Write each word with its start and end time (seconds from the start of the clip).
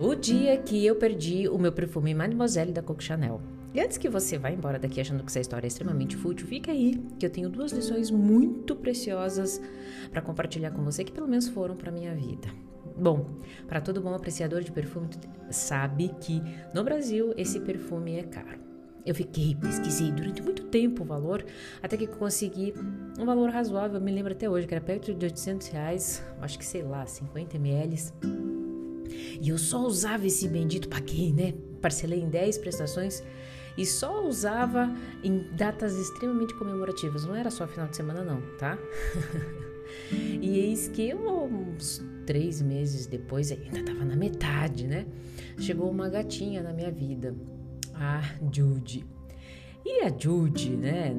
O 0.00 0.14
dia 0.14 0.56
que 0.56 0.86
eu 0.86 0.94
perdi 0.94 1.48
o 1.48 1.58
meu 1.58 1.72
perfume 1.72 2.14
Mademoiselle 2.14 2.72
da 2.72 2.80
Coco 2.80 3.02
Chanel. 3.02 3.40
E 3.74 3.80
antes 3.80 3.98
que 3.98 4.08
você 4.08 4.38
vá 4.38 4.48
embora 4.48 4.78
daqui 4.78 5.00
achando 5.00 5.24
que 5.24 5.28
essa 5.28 5.40
história 5.40 5.66
é 5.66 5.68
extremamente 5.68 6.16
fútil, 6.16 6.46
fica 6.46 6.70
aí 6.70 7.02
que 7.18 7.26
eu 7.26 7.30
tenho 7.30 7.48
duas 7.48 7.72
lições 7.72 8.08
muito 8.08 8.76
preciosas 8.76 9.60
para 10.12 10.22
compartilhar 10.22 10.70
com 10.70 10.84
você 10.84 11.02
que 11.02 11.10
pelo 11.10 11.26
menos 11.26 11.48
foram 11.48 11.74
para 11.74 11.90
minha 11.90 12.14
vida. 12.14 12.46
Bom, 12.96 13.26
para 13.66 13.80
todo 13.80 14.00
bom 14.00 14.14
apreciador 14.14 14.62
de 14.62 14.70
perfume, 14.70 15.08
sabe 15.50 16.14
que 16.20 16.40
no 16.72 16.84
Brasil 16.84 17.34
esse 17.36 17.58
perfume 17.58 18.18
é 18.18 18.22
caro. 18.22 18.60
Eu 19.04 19.16
fiquei, 19.16 19.56
pesquisei 19.56 20.12
durante 20.12 20.40
muito 20.40 20.62
tempo 20.66 21.02
o 21.02 21.06
valor, 21.06 21.44
até 21.82 21.96
que 21.96 22.06
consegui 22.06 22.72
um 23.18 23.24
valor 23.24 23.50
razoável, 23.50 24.00
me 24.00 24.12
lembro 24.12 24.32
até 24.32 24.48
hoje, 24.48 24.64
que 24.64 24.74
era 24.74 24.84
perto 24.84 25.12
de 25.12 25.26
800 25.26 25.66
reais, 25.68 26.22
acho 26.40 26.56
que 26.56 26.64
sei 26.64 26.84
lá, 26.84 27.04
50 27.04 27.56
ml. 27.56 27.96
E 29.40 29.48
eu 29.48 29.58
só 29.58 29.80
usava 29.80 30.26
esse 30.26 30.48
bendito, 30.48 30.88
paguei, 30.88 31.32
né? 31.32 31.54
Parcelei 31.80 32.20
em 32.20 32.28
10 32.28 32.58
prestações 32.58 33.22
e 33.76 33.86
só 33.86 34.26
usava 34.26 34.92
em 35.22 35.44
datas 35.52 35.96
extremamente 35.96 36.54
comemorativas. 36.54 37.24
Não 37.24 37.34
era 37.34 37.50
só 37.50 37.66
final 37.66 37.88
de 37.88 37.96
semana, 37.96 38.24
não, 38.24 38.40
tá? 38.58 38.78
e 40.10 40.58
eis 40.58 40.88
que 40.88 41.14
uns 41.14 42.02
três 42.26 42.60
meses 42.60 43.06
depois, 43.06 43.52
ainda 43.52 43.82
tava 43.84 44.04
na 44.04 44.16
metade, 44.16 44.86
né? 44.86 45.06
Chegou 45.58 45.90
uma 45.90 46.08
gatinha 46.08 46.62
na 46.62 46.72
minha 46.72 46.90
vida 46.90 47.34
a 47.94 48.20
Judy. 48.52 49.06
E 49.90 50.02
a 50.02 50.12
Judy, 50.14 50.76
né? 50.76 51.14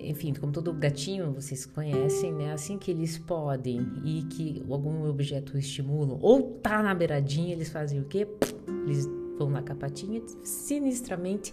Enfim, 0.00 0.32
como 0.32 0.50
todo 0.50 0.72
gatinho, 0.72 1.32
vocês 1.32 1.66
conhecem, 1.66 2.32
né? 2.32 2.50
Assim 2.50 2.78
que 2.78 2.90
eles 2.90 3.18
podem 3.18 3.86
e 4.02 4.22
que 4.22 4.64
algum 4.70 5.06
objeto 5.06 5.58
estimulam 5.58 6.18
ou 6.22 6.54
tá 6.62 6.82
na 6.82 6.94
beiradinha, 6.94 7.52
eles 7.52 7.68
fazem 7.68 8.00
o 8.00 8.04
quê? 8.04 8.26
Eles 8.86 9.06
vão 9.38 9.50
na 9.50 9.60
capatinha 9.60 10.22
sinistramente 10.42 11.52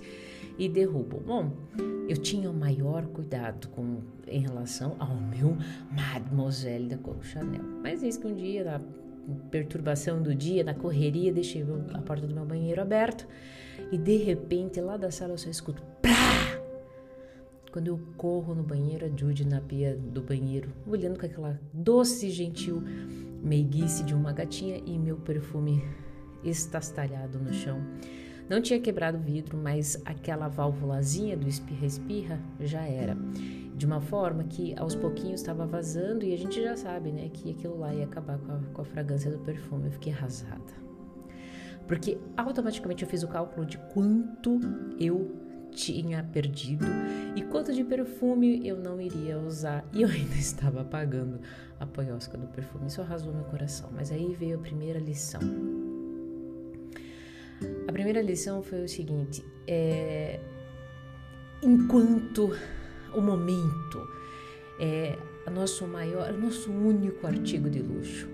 e 0.57 0.69
derrubam. 0.69 1.19
Bom, 1.19 1.51
eu 2.07 2.15
tinha 2.15 2.49
o 2.49 2.53
maior 2.53 3.07
cuidado 3.07 3.67
com, 3.67 3.97
em 4.25 4.39
relação 4.39 4.95
ao 4.99 5.17
meu 5.17 5.57
Mademoiselle 5.91 6.87
da 6.87 6.97
Coco 6.97 7.25
Chanel. 7.25 7.61
Mas 7.81 8.01
eis 8.01 8.15
que 8.15 8.25
um 8.25 8.33
dia, 8.33 8.63
na 8.63 8.81
perturbação 9.51 10.23
do 10.23 10.33
dia, 10.33 10.63
na 10.63 10.73
correria, 10.73 11.33
deixei 11.33 11.65
a 11.93 12.01
porta 12.01 12.25
do 12.25 12.33
meu 12.33 12.45
banheiro 12.45 12.81
aberta 12.81 13.27
e 13.91 13.97
de 13.97 14.15
repente 14.15 14.79
lá 14.79 14.95
da 14.95 15.11
sala 15.11 15.33
eu 15.33 15.37
só 15.37 15.49
escuto! 15.49 15.92
Quando 17.73 17.87
eu 17.87 17.99
corro 18.15 18.53
no 18.53 18.61
banheiro, 18.61 19.03
a 19.03 19.09
Judy 19.09 19.47
na 19.47 19.59
pia 19.59 19.97
do 19.97 20.21
banheiro, 20.21 20.69
olhando 20.85 21.19
com 21.19 21.25
aquela 21.25 21.59
doce, 21.73 22.29
gentil 22.29 22.83
meiguice 23.41 24.03
de 24.03 24.13
uma 24.13 24.31
gatinha 24.31 24.79
e 24.85 24.99
meu 24.99 25.17
perfume 25.17 25.83
estastalhado 26.43 27.39
no 27.39 27.51
chão. 27.51 27.81
Não 28.47 28.61
tinha 28.61 28.79
quebrado 28.79 29.17
o 29.17 29.21
vidro, 29.21 29.57
mas 29.57 29.99
aquela 30.05 30.47
válvulazinha 30.47 31.35
do 31.35 31.47
espirra-espirra 31.47 32.39
já 32.59 32.83
era. 32.83 33.17
De 33.75 33.87
uma 33.87 33.99
forma 33.99 34.43
que 34.43 34.77
aos 34.77 34.93
pouquinhos 34.93 35.41
estava 35.41 35.65
vazando 35.65 36.23
e 36.23 36.31
a 36.31 36.37
gente 36.37 36.61
já 36.61 36.77
sabe, 36.77 37.11
né, 37.11 37.31
que 37.33 37.49
aquilo 37.49 37.79
lá 37.79 37.91
ia 37.91 38.05
acabar 38.05 38.37
com 38.37 38.51
a, 38.51 38.59
com 38.71 38.81
a 38.83 38.85
fragrância 38.85 39.31
do 39.31 39.39
perfume. 39.39 39.87
Eu 39.87 39.91
fiquei 39.93 40.13
arrasada 40.13 40.83
porque 41.87 42.17
automaticamente 42.37 43.03
eu 43.03 43.09
fiz 43.09 43.23
o 43.23 43.27
cálculo 43.27 43.65
de 43.65 43.77
quanto 43.93 44.59
eu 44.99 45.43
tinha 45.73 46.23
perdido 46.23 46.85
e 47.35 47.41
quanto 47.43 47.73
de 47.73 47.83
perfume 47.83 48.65
eu 48.67 48.77
não 48.77 49.01
iria 49.01 49.37
usar 49.39 49.83
e 49.91 50.01
eu 50.01 50.09
ainda 50.09 50.35
estava 50.39 50.83
pagando 50.83 51.39
a 51.79 51.85
poiosca 51.85 52.37
do 52.37 52.47
perfume. 52.47 52.87
Isso 52.87 53.01
arrasou 53.01 53.33
meu 53.33 53.43
coração. 53.45 53.89
Mas 53.93 54.11
aí 54.11 54.35
veio 54.39 54.57
a 54.57 54.61
primeira 54.61 54.99
lição. 54.99 55.41
A 57.87 57.91
primeira 57.91 58.21
lição 58.21 58.61
foi 58.61 58.83
o 58.83 58.89
seguinte: 58.89 59.43
é, 59.67 60.39
enquanto 61.61 62.55
o 63.13 63.21
momento 63.21 64.07
é 64.79 65.17
nosso 65.51 65.85
maior, 65.87 66.33
nosso 66.33 66.71
único 66.71 67.27
artigo 67.27 67.69
de 67.69 67.79
luxo, 67.79 68.27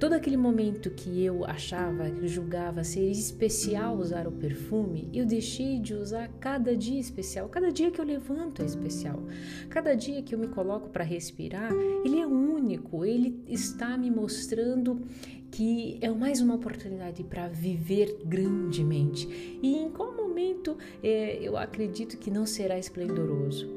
Todo 0.00 0.14
aquele 0.14 0.38
momento 0.38 0.88
que 0.90 1.22
eu 1.22 1.44
achava, 1.44 2.10
que 2.10 2.26
julgava 2.26 2.82
ser 2.82 3.10
especial 3.10 3.98
usar 3.98 4.26
o 4.26 4.32
perfume, 4.32 5.10
eu 5.12 5.26
deixei 5.26 5.78
de 5.78 5.92
usar 5.92 6.26
cada 6.40 6.74
dia 6.74 6.98
especial. 6.98 7.50
Cada 7.50 7.70
dia 7.70 7.90
que 7.90 8.00
eu 8.00 8.04
levanto 8.06 8.62
é 8.62 8.64
especial. 8.64 9.22
Cada 9.68 9.94
dia 9.94 10.22
que 10.22 10.34
eu 10.34 10.38
me 10.38 10.48
coloco 10.48 10.88
para 10.88 11.04
respirar, 11.04 11.70
ele 12.02 12.18
é 12.18 12.26
único. 12.26 13.04
Ele 13.04 13.44
está 13.46 13.98
me 13.98 14.10
mostrando 14.10 15.02
que 15.50 15.98
é 16.00 16.08
mais 16.08 16.40
uma 16.40 16.54
oportunidade 16.54 17.22
para 17.22 17.48
viver 17.48 18.22
grandemente. 18.24 19.28
E 19.62 19.76
em 19.76 19.90
qual 19.90 20.16
momento 20.16 20.78
é, 21.02 21.38
eu 21.42 21.58
acredito 21.58 22.16
que 22.16 22.30
não 22.30 22.46
será 22.46 22.78
esplendoroso? 22.78 23.68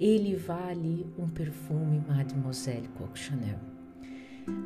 Ele 0.00 0.36
vale 0.36 1.06
um 1.18 1.28
perfume 1.28 2.02
Mademoiselle 2.08 2.88
Coco 2.96 3.18
Chanel 3.18 3.75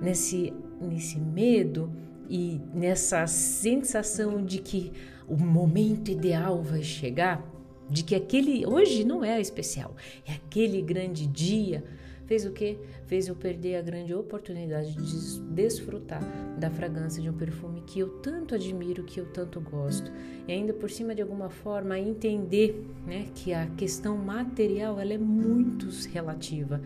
nesse, 0.00 0.52
nesse 0.80 1.18
medo 1.18 1.90
e 2.28 2.60
nessa 2.74 3.26
sensação 3.26 4.44
de 4.44 4.58
que 4.58 4.92
o 5.26 5.36
momento 5.36 6.10
ideal 6.10 6.62
vai 6.62 6.82
chegar, 6.82 7.44
de 7.88 8.04
que 8.04 8.14
aquele 8.14 8.66
hoje 8.66 9.04
não 9.04 9.24
é 9.24 9.40
especial, 9.40 9.96
é 10.26 10.32
aquele 10.32 10.80
grande 10.80 11.26
dia 11.26 11.84
fez 12.30 12.44
o 12.44 12.52
que? 12.52 12.78
Fez 13.06 13.26
eu 13.26 13.34
perder 13.34 13.74
a 13.74 13.82
grande 13.82 14.14
oportunidade 14.14 14.94
de 14.94 15.40
desfrutar 15.52 16.22
da 16.56 16.70
fragrância 16.70 17.20
de 17.20 17.28
um 17.28 17.32
perfume 17.32 17.82
que 17.84 17.98
eu 17.98 18.20
tanto 18.20 18.54
admiro, 18.54 19.02
que 19.02 19.18
eu 19.18 19.26
tanto 19.26 19.60
gosto. 19.60 20.12
E 20.46 20.52
ainda 20.52 20.72
por 20.72 20.88
cima 20.88 21.12
de 21.12 21.22
alguma 21.22 21.50
forma 21.50 21.98
entender, 21.98 22.86
né, 23.04 23.26
que 23.34 23.52
a 23.52 23.66
questão 23.70 24.16
material 24.16 25.00
ela 25.00 25.12
é 25.12 25.18
muito 25.18 25.88
relativa. 26.12 26.80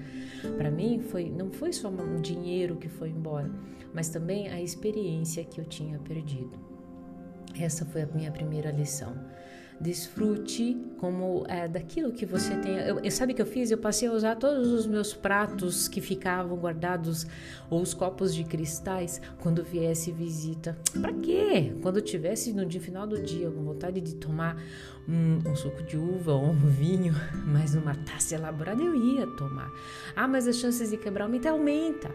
Para 0.57 0.71
mim 0.71 1.01
foi 1.01 1.29
não 1.29 1.51
foi 1.51 1.75
só 1.75 1.91
um 1.91 2.23
dinheiro 2.23 2.77
que 2.77 2.89
foi 2.89 3.11
embora, 3.11 3.51
mas 3.93 4.09
também 4.09 4.49
a 4.49 4.63
experiência 4.63 5.45
que 5.45 5.61
eu 5.61 5.67
tinha 5.67 5.99
perdido. 5.99 6.59
Essa 7.61 7.85
foi 7.85 8.01
a 8.01 8.07
minha 8.07 8.33
primeira 8.33 8.71
lição 8.71 9.15
desfrute 9.81 10.77
como 10.99 11.45
é, 11.49 11.69
daquilo 11.69 12.13
que 12.13 12.25
você 12.25 12.57
tem. 12.57 12.77
Eu, 12.77 13.01
eu, 13.01 13.11
sabe 13.11 13.33
o 13.33 13.37
que 13.37 13.43
eu 13.43 13.47
fiz? 13.47 13.71
Eu 13.71 13.79
passei 13.79 14.09
a 14.09 14.13
usar 14.13 14.37
todos 14.37 14.69
os 14.69 14.87
meus 14.87 15.13
pratos 15.13 15.89
que 15.89 16.01
ficavam 16.01 16.57
guardados 16.57 17.27
ou 17.69 17.83
os 17.83 17.93
copos 17.93 18.35
de 18.35 18.45
cristais 18.45 19.21
quando 19.41 19.63
viesse 19.63 20.13
visita. 20.13 20.79
Para 21.01 21.13
quê? 21.13 21.75
Quando 21.83 21.97
eu 21.97 22.03
tivesse 22.03 22.53
no 22.53 22.65
dia 22.65 22.81
final 22.81 23.07
do 23.07 23.21
dia 23.21 23.51
com 23.51 23.63
vontade 23.63 24.01
de 24.01 24.15
tomar 24.15 24.57
um, 25.09 25.51
um, 25.51 25.57
suco 25.57 25.83
de 25.83 25.97
uva 25.97 26.33
ou 26.33 26.47
um 26.47 26.67
vinho, 26.67 27.15
mas 27.47 27.75
numa 27.75 27.95
taça 27.95 28.35
elaborada 28.35 28.83
eu 28.83 28.95
ia 28.95 29.27
tomar. 29.27 29.71
Ah, 30.17 30.29
mas 30.29 30.47
as 30.47 30.57
chances 30.57 30.91
de 30.91 30.97
quebrar 30.97 31.25
aumenta, 31.25 31.51
aumenta. 31.51 32.11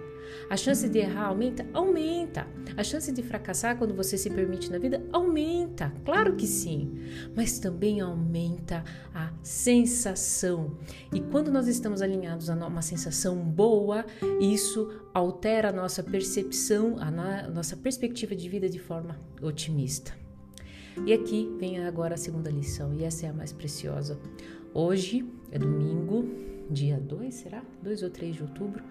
A 0.50 0.58
chance 0.58 0.88
de 0.88 1.00
errar 1.00 1.28
aumenta, 1.28 1.66
aumenta. 1.74 2.48
A 2.76 2.84
chance 2.84 3.12
de 3.12 3.22
fracassar 3.22 3.78
quando 3.78 3.94
você 3.94 4.18
se 4.18 4.30
permite 4.30 4.72
na 4.72 4.78
vida 4.78 5.04
aumenta, 5.12 5.94
claro 6.06 6.36
que 6.36 6.48
sim. 6.48 7.00
Mas 7.36 7.60
também 7.60 8.02
aumenta 8.02 8.84
a 9.14 9.32
sensação. 9.44 10.78
E 11.14 11.20
quando 11.20 11.52
nós 11.52 11.68
estamos 11.68 12.02
alinhados 12.02 12.50
a 12.50 12.56
uma 12.56 12.82
sensação 12.82 13.36
boa, 13.38 14.06
isso 14.40 15.02
altera 15.14 15.70
a 15.70 15.74
nossa 15.74 16.04
percepção, 16.04 16.98
a 17.00 17.12
nossa 17.50 17.76
perspectiva 17.76 18.36
de 18.36 18.50
vida 18.50 18.70
de 18.70 18.80
forma 18.80 19.20
otimista. 19.42 20.14
E 21.06 21.14
aqui 21.14 21.50
vem 21.60 21.84
agora 21.86 22.16
a 22.16 22.18
segunda 22.18 22.50
lição, 22.50 22.94
e 22.94 23.04
essa 23.04 23.26
é 23.26 23.30
a 23.30 23.34
mais 23.34 23.54
preciosa. 23.54 24.20
Hoje 24.74 25.26
é 25.52 25.58
domingo, 25.58 26.28
dia 26.70 27.00
2, 27.00 27.34
será? 27.34 27.64
2 27.82 28.04
ou 28.04 28.10
3 28.10 28.36
de 28.36 28.44
outubro. 28.44 28.84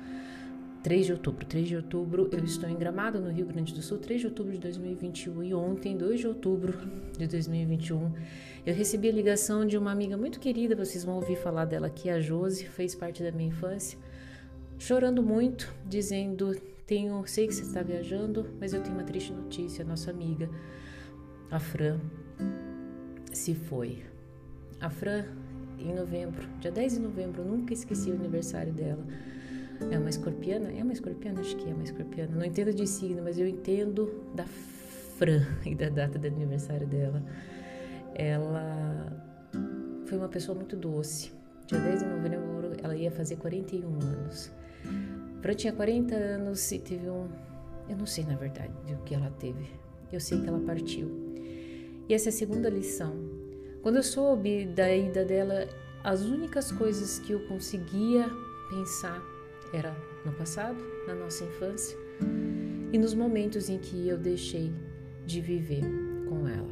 3 0.83 1.07
de 1.07 1.13
outubro, 1.13 1.45
3 1.45 1.69
de 1.69 1.77
outubro, 1.77 2.29
eu 2.33 2.45
estou 2.45 2.69
em 2.69 2.77
Gramado, 2.77 3.21
no 3.21 3.31
Rio 3.31 3.47
Grande 3.47 3.75
do 3.75 3.83
Sul, 3.83 3.99
3 3.99 4.21
de 4.21 4.27
outubro 4.29 4.53
de 4.53 4.59
2021 4.59 5.43
e 5.43 5.55
ontem, 5.55 5.97
2 5.97 6.21
de 6.21 6.27
outubro 6.27 6.75
de 7.19 7.27
2021, 7.27 8.13
eu 8.65 8.75
recebi 8.75 9.09
a 9.09 9.13
ligação 9.13 9.67
de 9.67 9.77
uma 9.77 9.91
amiga 9.91 10.17
muito 10.17 10.39
querida, 10.39 10.77
vocês 10.77 11.05
vão 11.05 11.17
ouvir 11.17 11.37
falar 11.37 11.65
dela 11.65 11.89
aqui, 11.89 12.09
a 12.09 12.21
Josi, 12.21 12.67
fez 12.67 12.95
parte 12.95 13.23
da 13.23 13.33
minha 13.33 13.49
infância, 13.49 13.99
chorando 14.79 15.23
muito, 15.23 15.73
dizendo: 15.87 16.55
tenho, 16.87 17.23
sei 17.27 17.47
que 17.47 17.55
você 17.55 17.63
está 17.63 17.83
viajando, 17.83 18.47
mas 18.61 18.73
eu 18.73 18.81
tenho 18.81 18.95
uma 18.95 19.05
triste 19.05 19.33
notícia, 19.33 19.85
nossa 19.85 20.11
amiga 20.11 20.49
a 21.51 21.59
Fran 21.59 21.99
se 23.33 23.55
foi. 23.55 24.03
A 24.81 24.91
Fran, 24.91 25.25
em 25.79 25.95
novembro, 25.95 26.47
dia 26.61 26.71
10 26.71 26.95
de 26.95 27.01
novembro, 27.01 27.45
nunca 27.45 27.73
esqueci 27.73 28.11
o 28.11 28.15
aniversário 28.15 28.73
dela. 28.73 29.05
É 29.91 29.99
uma 29.99 30.09
escorpiana? 30.09 30.71
É 30.73 30.83
uma 30.83 30.93
escorpiana? 30.93 31.41
Acho 31.41 31.57
que 31.57 31.69
é 31.69 31.75
uma 31.75 31.85
escorpiana. 31.85 32.37
Não 32.37 32.45
entendo 32.45 32.73
de 32.73 32.87
signo, 32.87 33.23
mas 33.23 33.39
eu 33.39 33.47
entendo 33.47 34.25
da 34.35 34.45
Fran 34.45 35.43
e 35.65 35.75
da 35.75 35.89
data 35.89 36.19
do 36.19 36.27
aniversário 36.27 36.87
dela. 36.87 37.23
Ela 38.15 39.13
foi 40.07 40.19
uma 40.19 40.29
pessoa 40.29 40.57
muito 40.57 40.77
doce. 40.77 41.33
Dia 41.67 41.79
10 41.79 42.01
de 42.01 42.07
novembro, 42.07 42.73
ela 42.83 42.97
ia 42.97 43.11
fazer 43.11 43.37
41 43.37 43.87
anos. 43.87 44.51
Fran 45.41 45.55
tinha 45.55 45.73
40 45.73 46.15
anos 46.15 46.73
e 46.73 46.79
teve 46.79 47.09
um. 47.09 47.29
Eu 47.89 47.97
não 47.97 48.07
sei, 48.07 48.25
na 48.25 48.37
verdade, 48.37 48.73
o 48.93 49.03
que 49.05 49.15
ela 49.15 49.31
teve 49.39 49.67
eu 50.13 50.21
sei 50.21 50.41
que 50.41 50.49
ela 50.49 50.61
partiu. 50.61 51.11
E 52.09 52.15
essa 52.15 52.29
é 52.29 52.31
a 52.31 52.33
segunda 52.33 52.69
lição. 52.69 53.15
Quando 53.83 53.97
eu 53.97 54.03
soube 54.03 54.67
da 54.67 54.95
ida 54.95 55.25
dela, 55.25 55.69
as 56.03 56.23
únicas 56.23 56.73
coisas 56.73 57.19
que 57.19 57.33
eu 57.33 57.41
conseguia 57.47 58.29
pensar 58.71 59.23
era 59.73 59.97
no 60.25 60.33
passado, 60.33 60.83
na 61.07 61.15
nossa 61.15 61.45
infância 61.45 61.97
e 62.93 62.99
nos 62.99 63.15
momentos 63.15 63.69
em 63.69 63.79
que 63.79 64.09
eu 64.09 64.17
deixei 64.17 64.73
de 65.27 65.41
viver 65.41 65.83
com 66.29 66.49
ela. 66.49 66.69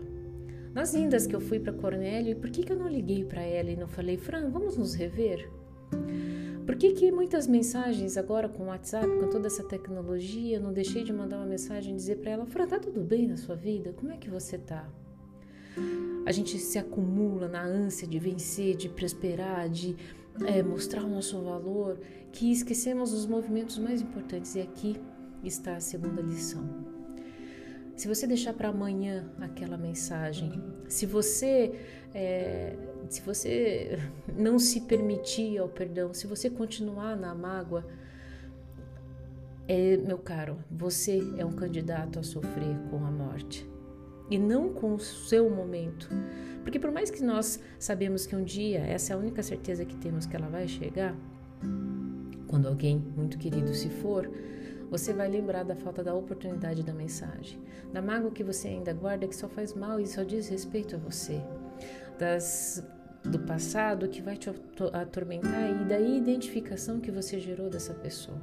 Nas 0.75 0.95
indas 0.95 1.27
que 1.27 1.35
eu 1.35 1.41
fui 1.41 1.59
para 1.59 1.73
Cornélio, 1.73 2.37
por 2.37 2.51
que, 2.51 2.63
que 2.63 2.73
eu 2.73 2.77
não 2.77 2.89
liguei 2.89 3.25
para 3.25 3.43
ela 3.43 3.71
e 3.71 3.77
não 3.77 3.89
falei, 3.89 4.17
Fran, 4.17 4.51
vamos 4.51 4.77
nos 4.77 4.95
rever? 4.95 5.51
Por 6.67 6.77
que, 6.77 6.93
que 6.93 7.13
muitas 7.13 7.47
mensagens 7.47 8.17
agora 8.17 8.49
com 8.49 8.65
o 8.65 8.67
WhatsApp, 8.67 9.07
com 9.07 9.29
toda 9.29 9.47
essa 9.47 9.63
tecnologia, 9.65 10.57
eu 10.57 10.61
não 10.61 10.73
deixei 10.73 11.05
de 11.05 11.13
mandar 11.13 11.39
uma 11.39 11.47
mensagem 11.47 11.95
e 11.95 11.97
dizer 11.97 12.17
para 12.17 12.33
ela, 12.33 12.47
Fran, 12.47 12.67
tá 12.67 12.79
tudo 12.79 13.01
bem 13.01 13.27
na 13.27 13.37
sua 13.37 13.55
vida? 13.55 13.93
Como 13.93 14.13
é 14.13 14.17
que 14.17 14.29
você 14.29 14.59
tá? 14.59 14.87
A 16.27 16.33
gente 16.33 16.59
se 16.59 16.77
acumula 16.77 17.47
na 17.47 17.63
ânsia 17.63 18.07
de 18.07 18.19
vencer, 18.19 18.77
de 18.77 18.89
prosperar, 18.89 19.71
de 19.71 19.95
é, 20.45 20.61
mostrar 20.61 21.05
o 21.05 21.09
nosso 21.09 21.41
valor, 21.41 22.01
que 22.33 22.51
esquecemos 22.51 23.13
os 23.13 23.27
movimentos 23.27 23.79
mais 23.79 24.03
importantes. 24.03 24.57
E 24.57 24.61
aqui 24.61 25.01
está 25.45 25.77
a 25.77 25.81
segunda 25.81 26.21
lição. 26.21 26.69
Se 27.95 28.09
você 28.09 28.27
deixar 28.27 28.55
para 28.55 28.71
amanhã 28.71 29.31
aquela 29.41 29.79
mensagem, 29.79 30.61
se 30.89 31.07
você 31.07 31.79
é, 32.13 32.77
se 33.09 33.21
você 33.21 33.97
não 34.37 34.59
se 34.59 34.81
permitir 34.81 35.59
ao 35.59 35.69
perdão, 35.69 36.13
se 36.13 36.27
você 36.27 36.51
continuar 36.51 37.17
na 37.17 37.37
mágoa, 37.37 37.87
é, 39.69 39.97
meu 39.97 40.19
caro, 40.19 40.59
você 40.69 41.21
é 41.39 41.45
um 41.45 41.53
candidato 41.53 42.19
a 42.19 42.25
sofrer 42.25 42.77
com 42.91 42.97
a 43.07 43.11
morte 43.13 43.76
e 44.31 44.39
não 44.39 44.73
com 44.73 44.95
o 44.95 44.99
seu 44.99 45.49
momento. 45.49 46.09
Porque 46.63 46.79
por 46.79 46.91
mais 46.91 47.11
que 47.11 47.23
nós 47.23 47.61
sabemos 47.79 48.27
que 48.27 48.35
um 48.35 48.43
dia, 48.43 48.81
essa 48.81 49.13
é 49.13 49.17
a 49.17 49.19
única 49.19 49.43
certeza 49.43 49.85
que 49.85 49.97
temos 49.97 50.27
que 50.27 50.35
ela 50.35 50.49
vai 50.49 50.67
chegar, 50.67 51.15
quando 52.49 52.67
alguém 52.67 52.99
muito 53.17 53.39
querido 53.39 53.75
se 53.75 53.89
for, 53.89 54.31
você 54.91 55.13
vai 55.13 55.29
lembrar 55.29 55.65
da 55.65 55.75
falta 55.75 56.03
da 56.03 56.15
oportunidade 56.15 56.83
da 56.83 56.93
mensagem, 56.93 57.61
da 57.93 58.01
mágoa 58.01 58.31
que 58.31 58.45
você 58.45 58.69
ainda 58.69 58.93
guarda 58.93 59.27
que 59.27 59.35
só 59.35 59.49
faz 59.49 59.75
mal 59.75 60.01
e 60.01 60.07
só 60.07 60.23
diz 60.23 60.49
respeito 60.49 60.97
a 60.97 60.99
você, 60.99 61.41
das 62.19 62.85
do 63.23 63.41
passado 63.41 64.09
que 64.09 64.23
vai 64.23 64.37
te 64.37 64.49
atormentar 64.93 65.69
e 65.71 65.85
da 65.85 65.99
identificação 65.99 67.01
que 67.01 67.11
você 67.11 67.41
gerou 67.41 67.69
dessa 67.69 67.93
pessoa. 67.93 68.41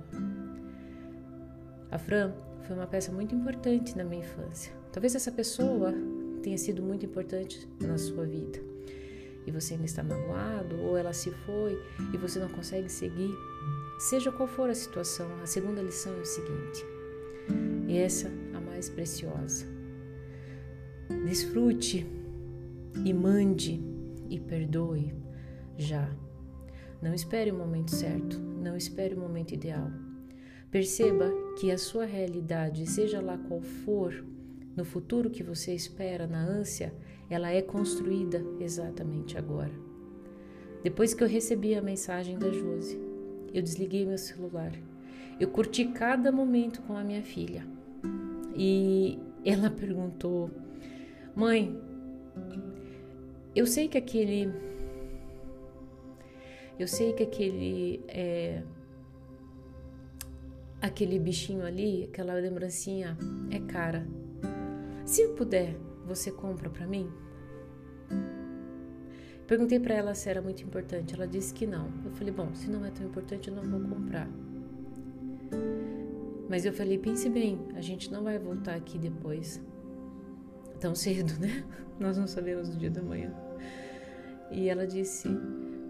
A 1.90 1.98
Fran 1.98 2.34
foi 2.66 2.76
uma 2.76 2.88
peça 2.88 3.12
muito 3.12 3.36
importante 3.36 3.98
na 3.98 4.04
minha 4.04 4.24
infância. 4.24 4.74
Talvez 4.92 5.16
essa 5.16 5.32
pessoa 5.32 5.94
tenha 6.42 6.58
sido 6.58 6.82
muito 6.82 7.06
importante 7.06 7.68
na 7.80 7.98
sua 7.98 8.26
vida 8.26 8.74
e 9.46 9.52
você 9.52 9.74
ainda 9.74 9.86
está 9.86 10.04
magoado 10.04 10.80
ou 10.82 10.98
ela 10.98 11.14
se 11.14 11.32
foi 11.46 11.82
e 12.14 12.18
você 12.18 12.40
não 12.40 12.50
consegue 12.50 12.90
seguir. 12.90 13.32
Seja 14.00 14.32
qual 14.32 14.48
for 14.48 14.70
a 14.70 14.76
situação, 14.76 15.28
a 15.42 15.46
segunda 15.46 15.82
lição 15.82 16.14
é 16.14 16.20
o 16.20 16.26
seguinte, 16.26 16.86
e 17.88 17.98
essa 17.98 18.30
a 18.54 18.60
mais 18.60 18.90
preciosa. 18.90 19.66
Desfrute 21.26 22.06
e 23.06 23.14
mande 23.14 23.82
e 24.30 24.40
perdoe 24.40 25.14
já. 25.78 26.10
Não 27.02 27.14
espere 27.14 27.52
o 27.52 27.56
momento 27.56 27.92
certo, 27.92 28.40
não 28.40 28.76
espere 28.76 29.14
o 29.14 29.20
momento 29.20 29.54
ideal. 29.54 29.92
Perceba 30.74 31.32
que 31.60 31.70
a 31.70 31.78
sua 31.78 32.04
realidade, 32.04 32.90
seja 32.90 33.22
lá 33.22 33.38
qual 33.38 33.62
for, 33.62 34.26
no 34.76 34.84
futuro 34.84 35.30
que 35.30 35.44
você 35.44 35.72
espera, 35.72 36.26
na 36.26 36.44
ânsia, 36.44 36.92
ela 37.30 37.52
é 37.52 37.62
construída 37.62 38.44
exatamente 38.60 39.38
agora. 39.38 39.70
Depois 40.82 41.14
que 41.14 41.24
eu 41.24 41.28
recebi 41.28 41.76
a 41.76 41.82
mensagem 41.82 42.40
da 42.40 42.50
Josi, 42.50 43.00
eu 43.54 43.62
desliguei 43.62 44.04
meu 44.04 44.18
celular. 44.18 44.72
Eu 45.40 45.48
curti 45.50 45.86
cada 45.90 46.32
momento 46.32 46.82
com 46.82 46.98
a 46.98 47.04
minha 47.04 47.22
filha. 47.22 47.64
E 48.56 49.20
ela 49.46 49.70
perguntou: 49.80 50.50
Mãe, 51.36 51.80
eu 53.56 53.68
sei 53.68 53.88
que 53.88 53.98
aquele. 54.00 54.52
Eu 56.80 56.88
sei 56.88 57.14
que 57.14 57.22
aquele. 57.22 58.04
É, 58.08 58.64
aquele 60.84 61.18
bichinho 61.18 61.66
ali, 61.66 62.04
aquela 62.04 62.34
lembrancinha 62.34 63.18
é 63.50 63.60
cara. 63.60 64.06
Se 65.06 65.22
eu 65.22 65.34
puder, 65.34 65.78
você 66.06 66.30
compra 66.30 66.70
para 66.70 66.86
mim? 66.86 67.10
Perguntei 69.48 69.80
para 69.80 69.94
ela 69.96 70.14
se 70.14 70.30
era 70.30 70.42
muito 70.42 70.62
importante. 70.62 71.16
Ela 71.16 71.26
disse 71.26 71.54
que 71.54 71.66
não. 71.66 71.90
Eu 72.04 72.12
falei: 72.12 72.34
bom, 72.34 72.54
se 72.54 72.70
não 72.70 72.86
é 72.86 72.92
tão 72.92 73.06
importante, 73.06 73.48
eu 73.48 73.56
não 73.56 73.64
vou 73.64 73.80
comprar. 73.80 74.28
Mas 76.50 76.66
eu 76.66 76.74
falei: 76.74 76.98
pense 76.98 77.30
bem, 77.30 77.60
a 77.76 77.82
gente 77.82 78.12
não 78.12 78.22
vai 78.22 78.38
voltar 78.38 78.76
aqui 78.76 78.98
depois 78.98 79.62
tão 80.82 80.94
cedo, 80.94 81.40
né? 81.40 81.64
Nós 81.98 82.18
não 82.18 82.28
sabemos 82.28 82.68
o 82.68 82.78
dia 82.78 82.92
da 82.92 83.02
manhã. 83.02 83.34
E 84.52 84.68
ela 84.68 84.86
disse: 84.86 85.30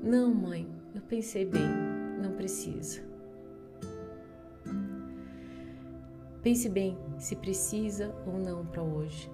Não, 0.04 0.32
mãe, 0.32 0.68
eu 0.94 1.02
pensei 1.02 1.46
bem, 1.46 1.68
não 2.22 2.34
precisa. 2.34 3.13
Pense 6.44 6.68
bem 6.68 6.98
se 7.18 7.38
precisa 7.38 8.14
ou 8.28 8.38
não 8.38 8.66
para 8.66 8.84
hoje. 8.84 9.32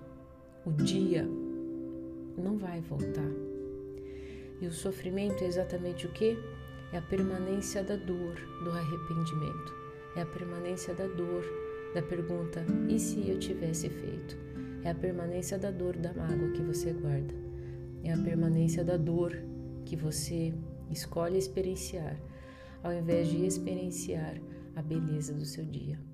O 0.63 0.71
dia 0.71 1.27
não 2.38 2.56
vai 2.56 2.79
voltar. 2.81 3.31
E 4.61 4.67
o 4.67 4.71
sofrimento 4.71 5.44
é 5.44 5.47
exatamente 5.47 6.06
o 6.06 6.11
que? 6.11 6.38
É 6.94 7.00
a 7.00 7.01
permanência 7.01 7.83
da 7.83 7.95
dor, 7.95 8.35
do 8.63 8.69
arrependimento. 8.69 9.73
É 10.15 10.21
a 10.21 10.25
permanência 10.27 10.94
da 10.94 11.07
dor, 11.07 11.44
da 11.95 12.01
pergunta: 12.03 12.63
e 12.88 13.00
se 13.00 13.27
eu 13.27 13.39
tivesse 13.39 13.89
feito? 13.89 14.38
É 14.83 14.91
a 14.91 14.95
permanência 14.95 15.57
da 15.57 15.71
dor 15.71 15.97
da 15.97 16.13
mágoa 16.13 16.51
que 16.51 16.61
você 16.61 16.94
guarda. 16.94 17.33
É 18.03 18.13
a 18.13 18.17
permanência 18.17 18.83
da 18.83 18.97
dor 18.97 19.35
que 19.83 19.95
você 19.95 20.53
escolhe 20.91 21.39
experienciar, 21.39 22.21
ao 22.83 22.94
invés 22.94 23.29
de 23.29 23.45
experienciar 23.45 24.39
a 24.75 24.81
beleza 24.83 25.33
do 25.33 25.45
seu 25.45 25.65
dia. 25.65 26.08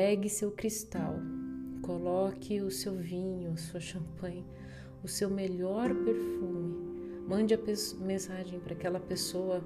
Pegue 0.00 0.30
seu 0.30 0.52
cristal, 0.52 1.16
coloque 1.82 2.60
o 2.60 2.70
seu 2.70 2.94
vinho, 2.94 3.58
sua 3.58 3.80
champanhe, 3.80 4.46
o 5.02 5.08
seu 5.08 5.28
melhor 5.28 5.92
perfume. 5.92 7.24
Mande 7.26 7.52
a 7.52 7.58
mensagem 7.98 8.60
para 8.60 8.74
aquela 8.74 9.00
pessoa 9.00 9.60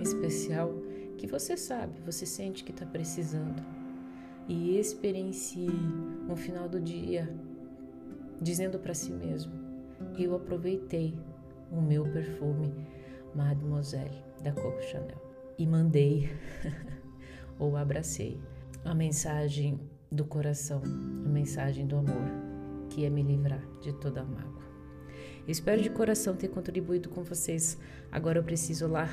especial 0.00 0.74
que 1.16 1.28
você 1.28 1.56
sabe, 1.56 2.00
você 2.00 2.26
sente 2.26 2.64
que 2.64 2.72
está 2.72 2.84
precisando. 2.84 3.62
E 4.48 4.76
experiencie 4.76 5.70
no 6.26 6.34
final 6.34 6.68
do 6.68 6.80
dia, 6.80 7.32
dizendo 8.42 8.76
para 8.80 8.92
si 8.92 9.12
mesmo: 9.12 9.52
Eu 10.18 10.34
aproveitei 10.34 11.14
o 11.70 11.80
meu 11.80 12.02
perfume 12.10 12.74
Mademoiselle 13.32 14.20
da 14.42 14.50
Coco 14.50 14.82
Chanel 14.82 15.22
e 15.56 15.64
mandei 15.64 16.28
ou 17.56 17.76
abracei 17.76 18.36
a 18.84 18.94
mensagem 18.94 19.80
do 20.10 20.24
coração, 20.24 20.82
a 21.24 21.28
mensagem 21.28 21.86
do 21.86 21.96
amor, 21.96 22.30
que 22.90 23.04
é 23.04 23.10
me 23.10 23.22
livrar 23.22 23.62
de 23.80 23.92
toda 23.94 24.20
a 24.20 24.24
mágoa. 24.24 24.64
Espero 25.46 25.82
de 25.82 25.90
coração 25.90 26.34
ter 26.34 26.48
contribuído 26.48 27.08
com 27.08 27.22
vocês. 27.22 27.78
Agora 28.10 28.38
eu 28.38 28.44
preciso 28.44 28.86
lá 28.86 29.08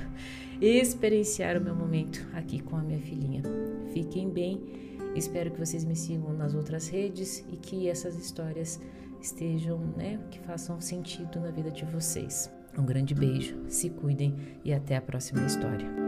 experienciar 0.60 1.56
o 1.56 1.60
meu 1.60 1.74
momento 1.74 2.26
aqui 2.34 2.60
com 2.60 2.76
a 2.76 2.82
minha 2.82 3.00
filhinha. 3.00 3.42
Fiquem 3.92 4.28
bem. 4.28 4.60
Espero 5.14 5.50
que 5.50 5.58
vocês 5.58 5.84
me 5.84 5.96
sigam 5.96 6.32
nas 6.32 6.54
outras 6.54 6.88
redes 6.88 7.44
e 7.50 7.56
que 7.56 7.88
essas 7.88 8.16
histórias 8.16 8.80
estejam, 9.20 9.78
né, 9.96 10.18
que 10.30 10.38
façam 10.40 10.80
sentido 10.80 11.40
na 11.40 11.50
vida 11.50 11.70
de 11.70 11.84
vocês. 11.84 12.50
Um 12.76 12.84
grande 12.84 13.14
beijo, 13.14 13.56
se 13.68 13.90
cuidem 13.90 14.34
e 14.64 14.72
até 14.72 14.96
a 14.96 15.02
próxima 15.02 15.44
história. 15.46 16.01